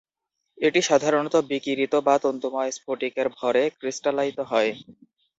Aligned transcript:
এটি 0.57 0.79
সাধারণত 0.89 1.35
বিকিরিত 1.49 1.93
বা 2.07 2.15
তন্তুময় 2.23 2.71
স্ফটিকের 2.71 3.27
ভরে 3.37 3.63
ক্রিস্টালায়িত 3.79 4.39
হয়। 4.51 4.71